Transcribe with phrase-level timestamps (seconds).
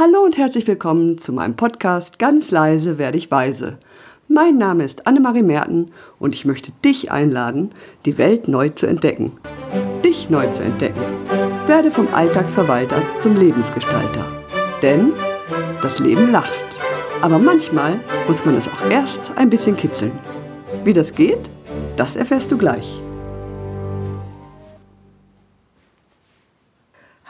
[0.00, 3.78] Hallo und herzlich willkommen zu meinem Podcast Ganz leise werde ich weise.
[4.28, 5.90] Mein Name ist Annemarie Merten
[6.20, 7.72] und ich möchte dich einladen,
[8.04, 9.32] die Welt neu zu entdecken.
[10.04, 11.00] Dich neu zu entdecken.
[11.66, 14.24] Werde vom Alltagsverwalter zum Lebensgestalter.
[14.82, 15.14] Denn
[15.82, 16.52] das Leben lacht.
[17.20, 20.12] Aber manchmal muss man es auch erst ein bisschen kitzeln.
[20.84, 21.50] Wie das geht,
[21.96, 23.02] das erfährst du gleich.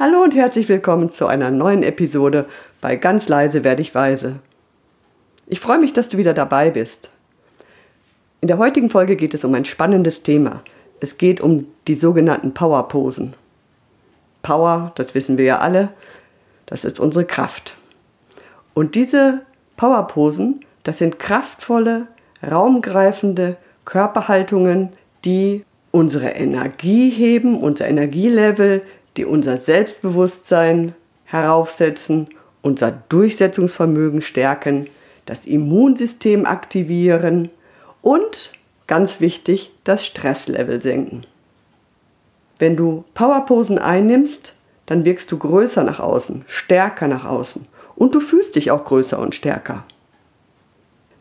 [0.00, 2.46] Hallo und herzlich willkommen zu einer neuen Episode
[2.80, 4.36] bei Ganz leise werde ich weise.
[5.48, 7.11] Ich freue mich, dass du wieder dabei bist.
[8.40, 10.62] In der heutigen Folge geht es um ein spannendes Thema.
[11.00, 13.34] Es geht um die sogenannten Powerposen.
[14.42, 15.89] Power, das wissen wir ja alle,
[16.67, 17.76] das ist unsere Kraft.
[18.75, 19.40] Und diese
[19.76, 22.06] Powerposen, das sind kraftvolle,
[22.48, 24.90] raumgreifende Körperhaltungen,
[25.25, 28.82] die unsere Energie heben, unser Energielevel,
[29.17, 30.94] die unser Selbstbewusstsein
[31.25, 32.28] heraufsetzen,
[32.62, 34.89] unser Durchsetzungsvermögen stärken,
[35.27, 37.51] das Immunsystem aktivieren
[38.03, 38.53] und,
[38.86, 41.25] ganz wichtig, das Stresslevel senken.
[42.59, 44.55] Wenn du Powerposen einnimmst,
[44.86, 49.19] dann wirkst du größer nach außen, stärker nach außen und du fühlst dich auch größer
[49.19, 49.84] und stärker.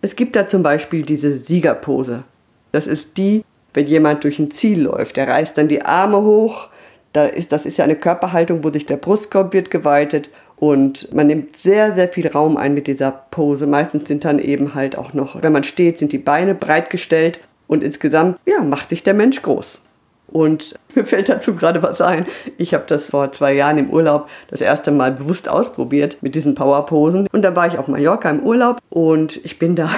[0.01, 2.23] Es gibt da zum Beispiel diese Siegerpose.
[2.71, 3.43] Das ist die,
[3.73, 5.17] wenn jemand durch ein Ziel läuft.
[5.17, 6.69] Der reißt dann die Arme hoch,
[7.17, 11.27] da ist, das ist ja eine Körperhaltung, wo sich der Brustkorb wird geweitet und man
[11.27, 13.65] nimmt sehr, sehr viel Raum ein mit dieser Pose.
[13.67, 17.39] Meistens sind dann eben halt auch noch, wenn man steht, sind die Beine breit gestellt
[17.67, 19.81] und insgesamt, ja, macht sich der Mensch groß.
[20.27, 22.27] Und mir fällt dazu gerade was ein.
[22.57, 26.53] Ich habe das vor zwei Jahren im Urlaub das erste Mal bewusst ausprobiert mit diesen
[26.53, 27.27] Powerposen.
[27.31, 29.89] Und da war ich auf Mallorca im Urlaub und ich bin da,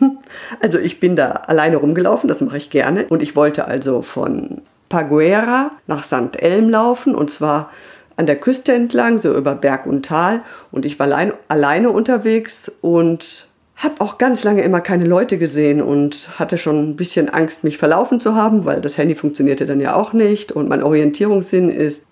[0.60, 3.06] also ich bin da alleine rumgelaufen, das mache ich gerne.
[3.08, 6.40] Und ich wollte also von Paguera nach St.
[6.40, 7.70] Elm laufen und zwar
[8.16, 10.42] an der Küste entlang, so über Berg und Tal.
[10.72, 15.82] Und ich war allein, alleine unterwegs und habe auch ganz lange immer keine Leute gesehen
[15.82, 19.80] und hatte schon ein bisschen Angst, mich verlaufen zu haben, weil das Handy funktionierte dann
[19.80, 22.04] ja auch nicht und mein Orientierungssinn ist,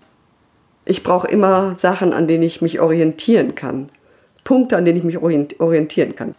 [0.84, 3.88] ich brauche immer Sachen, an denen ich mich orientieren kann.
[4.44, 6.34] Punkte, an denen ich mich orientieren kann.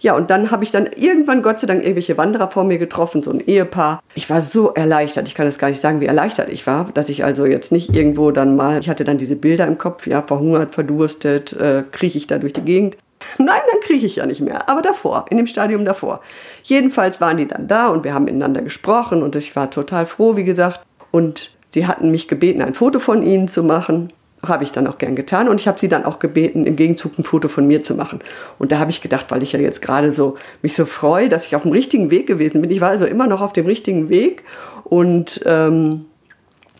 [0.00, 3.22] Ja, und dann habe ich dann irgendwann Gott sei Dank irgendwelche Wanderer vor mir getroffen,
[3.22, 4.00] so ein Ehepaar.
[4.14, 7.08] Ich war so erleichtert, ich kann das gar nicht sagen, wie erleichtert ich war, dass
[7.08, 10.22] ich also jetzt nicht irgendwo dann mal, ich hatte dann diese Bilder im Kopf, ja,
[10.22, 12.96] verhungert, verdurstet, äh, krieche ich da durch die Gegend.
[13.38, 14.68] Nein, dann kriege ich ja nicht mehr.
[14.68, 16.20] Aber davor, in dem Stadium davor.
[16.62, 20.36] Jedenfalls waren die dann da und wir haben miteinander gesprochen und ich war total froh,
[20.36, 20.80] wie gesagt.
[21.10, 24.12] Und sie hatten mich gebeten, ein Foto von ihnen zu machen
[24.46, 27.18] habe ich dann auch gern getan und ich habe sie dann auch gebeten, im Gegenzug
[27.18, 28.20] ein Foto von mir zu machen.
[28.58, 31.46] Und da habe ich gedacht, weil ich ja jetzt gerade so mich so freue, dass
[31.46, 32.70] ich auf dem richtigen Weg gewesen bin.
[32.70, 34.44] Ich war also immer noch auf dem richtigen Weg
[34.84, 36.04] und ähm,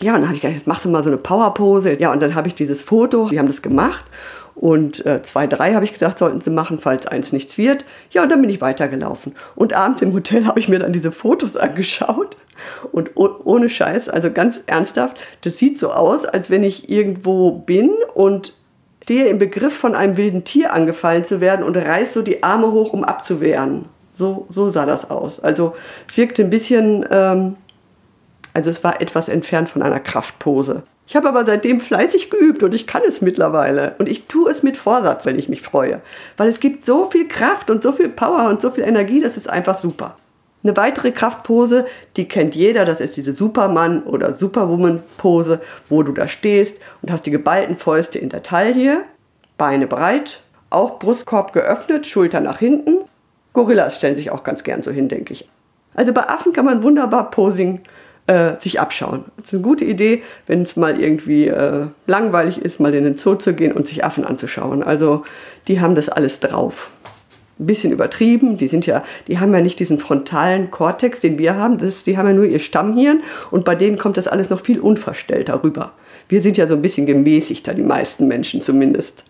[0.00, 2.00] ja, und dann habe ich gedacht, jetzt machst du mal so eine Powerpose.
[2.00, 4.04] Ja, und dann habe ich dieses Foto, die haben das gemacht
[4.60, 7.84] und äh, zwei, drei habe ich gesagt, sollten sie machen, falls eins nichts wird.
[8.10, 9.34] Ja, und dann bin ich weitergelaufen.
[9.54, 12.36] Und abends im Hotel habe ich mir dann diese Fotos angeschaut.
[12.90, 17.92] Und ohne Scheiß, also ganz ernsthaft, das sieht so aus, als wenn ich irgendwo bin
[18.14, 18.54] und
[19.04, 22.72] stehe im Begriff von einem wilden Tier angefallen zu werden und reiß so die Arme
[22.72, 23.84] hoch, um abzuwehren.
[24.14, 25.38] So, so sah das aus.
[25.38, 25.76] Also
[26.08, 27.56] es wirkte ein bisschen, ähm,
[28.52, 30.82] also es war etwas entfernt von einer Kraftpose.
[31.08, 33.94] Ich habe aber seitdem fleißig geübt und ich kann es mittlerweile.
[33.98, 36.02] Und ich tue es mit Vorsatz, wenn ich mich freue.
[36.36, 39.38] Weil es gibt so viel Kraft und so viel Power und so viel Energie, das
[39.38, 40.16] ist einfach super.
[40.62, 41.86] Eine weitere Kraftpose,
[42.18, 47.24] die kennt jeder, das ist diese Superman- oder Superwoman-Pose, wo du da stehst und hast
[47.24, 49.04] die geballten Fäuste in der Taille,
[49.56, 52.98] Beine breit, auch Brustkorb geöffnet, Schulter nach hinten.
[53.54, 55.48] Gorillas stellen sich auch ganz gern so hin, denke ich.
[55.94, 57.80] Also bei Affen kann man wunderbar Posing
[58.28, 59.24] äh, sich abschauen.
[59.38, 63.16] Das ist eine gute Idee, wenn es mal irgendwie äh, langweilig ist, mal in den
[63.16, 64.82] Zoo zu gehen und sich Affen anzuschauen.
[64.82, 65.24] Also
[65.66, 66.90] die haben das alles drauf.
[67.58, 71.56] Ein bisschen übertrieben, die sind ja, die haben ja nicht diesen frontalen Kortex, den wir
[71.56, 74.60] haben, das, die haben ja nur ihr Stammhirn und bei denen kommt das alles noch
[74.60, 75.92] viel unverstellter rüber.
[76.28, 79.24] Wir sind ja so ein bisschen gemäßigter, die meisten Menschen zumindest.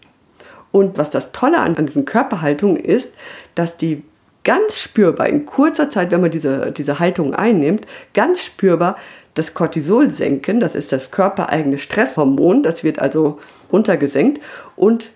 [0.73, 3.13] Und was das Tolle an, an diesen Körperhaltungen ist,
[3.55, 4.03] dass die
[4.49, 8.97] ganz spürbar in kurzer Zeit, wenn man diese, diese Haltung einnimmt, ganz spürbar
[9.35, 13.41] das Cortisol senken, das ist das körpereigene Stresshormon, das wird also
[13.71, 14.43] runtergesenkt.
[14.75, 15.11] Und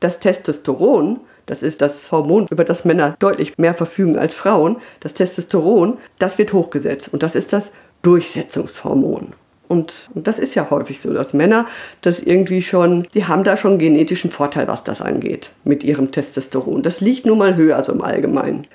[0.00, 5.14] das Testosteron, das ist das Hormon, über das Männer deutlich mehr verfügen als Frauen, das
[5.14, 7.12] Testosteron, das wird hochgesetzt.
[7.12, 7.70] Und das ist das
[8.02, 9.34] Durchsetzungshormon.
[9.74, 11.66] Und, und, das ist ja häufig so, dass Männer
[12.00, 16.82] das irgendwie schon, die haben da schon genetischen Vorteil, was das angeht, mit ihrem Testosteron.
[16.82, 18.68] Das liegt nun mal höher so im Allgemeinen.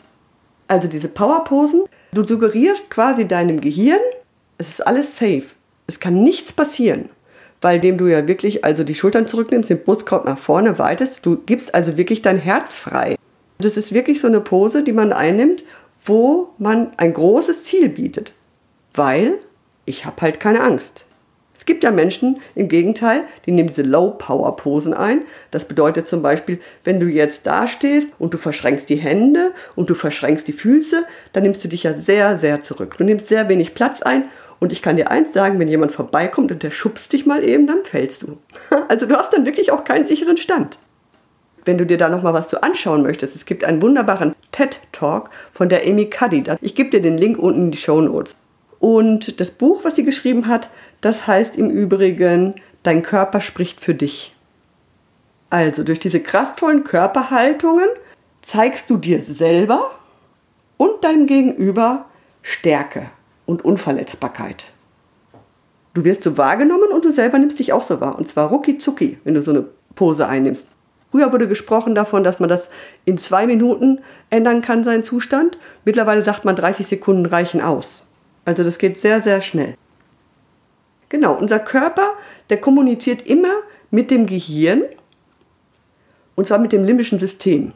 [0.68, 4.02] Also diese Powerposen, du suggerierst quasi deinem Gehirn,
[4.58, 5.46] es ist alles safe.
[5.88, 7.10] Es kann nichts passieren.
[7.62, 11.26] weil dem du ja wirklich also die Schultern zurücknimmst, den Brustkorb nach vorne weitest.
[11.26, 13.16] Du gibst also wirklich dein Herz frei.
[13.58, 15.66] Das ist wirklich so eine Pose, die man einnimmt,
[16.06, 18.34] wo man ein großes Ziel bietet.
[18.94, 19.40] Weil
[19.90, 21.06] ich habe halt keine Angst.
[21.58, 25.24] Es gibt ja Menschen, im Gegenteil, die nehmen diese Low-Power-Posen ein.
[25.52, 29.90] Das bedeutet zum Beispiel, wenn du jetzt da stehst und du verschränkst die Hände und
[29.90, 32.96] du verschränkst die Füße, dann nimmst du dich ja sehr, sehr zurück.
[32.98, 34.24] Du nimmst sehr wenig Platz ein
[34.60, 37.68] und ich kann dir eins sagen, wenn jemand vorbeikommt und der schubst dich mal eben,
[37.68, 38.38] dann fällst du.
[38.88, 40.80] Also du hast dann wirklich auch keinen sicheren Stand.
[41.66, 44.80] Wenn du dir da noch mal was zu anschauen möchtest, es gibt einen wunderbaren TED
[44.94, 46.44] Talk von der Amy Cuddy.
[46.62, 48.36] Ich gebe dir den Link unten in die Show Notes.
[48.80, 50.70] Und das Buch, was sie geschrieben hat,
[51.02, 54.36] das heißt im Übrigen, dein Körper spricht für dich.
[55.50, 57.90] Also durch diese kraftvollen Körperhaltungen
[58.42, 59.92] zeigst du dir selber
[60.78, 62.06] und deinem Gegenüber
[62.42, 63.10] Stärke
[63.46, 64.66] und Unverletzbarkeit.
[65.94, 68.18] Du wirst so wahrgenommen und du selber nimmst dich auch so wahr.
[68.18, 69.66] Und zwar rucki zucki, wenn du so eine
[69.96, 70.66] Pose einnimmst.
[71.12, 72.70] Früher wurde gesprochen davon, dass man das
[73.06, 74.00] in zwei Minuten
[74.30, 75.58] ändern kann, seinen Zustand.
[75.84, 78.06] Mittlerweile sagt man, 30 Sekunden reichen aus.
[78.46, 79.76] Also das geht sehr, sehr schnell.
[81.10, 82.12] Genau, unser Körper,
[82.50, 83.54] der kommuniziert immer
[83.92, 84.84] mit dem Gehirn
[86.36, 87.74] und zwar mit dem limbischen System.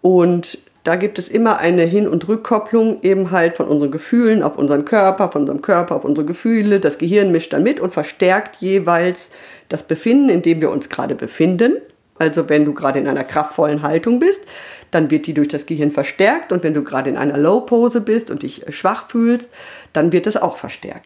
[0.00, 4.56] Und da gibt es immer eine Hin- und Rückkopplung eben halt von unseren Gefühlen auf
[4.56, 6.78] unseren Körper, von unserem Körper auf unsere Gefühle.
[6.78, 9.30] Das Gehirn mischt dann mit und verstärkt jeweils
[9.68, 11.78] das Befinden, in dem wir uns gerade befinden.
[12.18, 14.42] Also wenn du gerade in einer kraftvollen Haltung bist,
[14.90, 18.30] dann wird die durch das Gehirn verstärkt und wenn du gerade in einer Low-Pose bist
[18.30, 19.50] und dich schwach fühlst,
[19.92, 21.04] dann wird es auch verstärkt.